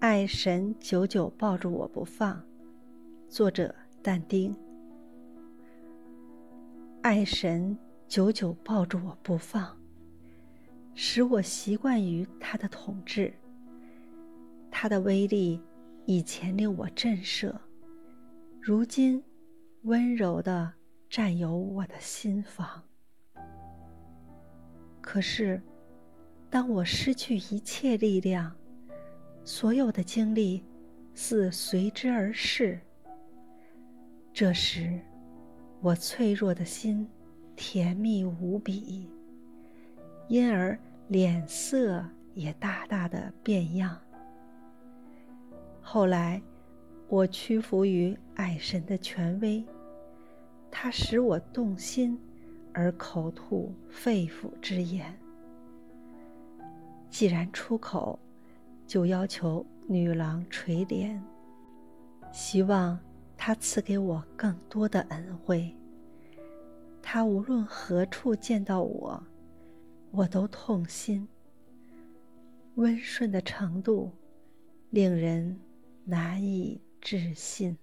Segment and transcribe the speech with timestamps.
[0.00, 2.40] 爱神久久抱住我不放。
[3.28, 4.54] 作者：但丁。
[7.02, 9.76] 爱神久久抱住我不放，
[10.94, 13.34] 使我习惯于他的统治。
[14.70, 15.60] 他的威力
[16.06, 17.52] 以前令我震慑，
[18.60, 19.20] 如今
[19.82, 20.72] 温柔的
[21.10, 22.84] 占有我的心房。
[25.00, 25.60] 可是，
[26.48, 28.54] 当我失去一切力量，
[29.48, 30.62] 所有的经历
[31.14, 32.78] 似随之而逝。
[34.30, 35.00] 这时，
[35.80, 37.08] 我脆弱的心
[37.56, 39.08] 甜蜜无比，
[40.28, 43.98] 因而脸色也大大的变样。
[45.80, 46.42] 后来，
[47.08, 49.64] 我屈服于爱神的权威，
[50.70, 52.20] 他使我动心。
[52.74, 55.18] 而口吐肺腑之言，
[57.08, 58.16] 既然出口，
[58.88, 61.20] 就要求女郎垂怜，
[62.32, 62.98] 希望
[63.36, 65.72] 她赐给我更多的恩惠。
[67.00, 69.22] 他无论何处见到我，
[70.10, 71.28] 我都痛心。
[72.74, 74.10] 温顺的程度，
[74.90, 75.60] 令人
[76.04, 77.76] 难以置信。